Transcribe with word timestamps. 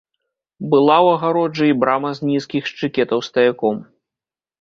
Была 0.69 0.93
ў 1.05 1.07
агароджы 1.17 1.67
і 1.71 1.75
брама 1.83 2.11
з 2.19 2.29
нізкіх 2.29 2.71
шчыкетаў 2.71 3.19
стаяком. 3.29 3.77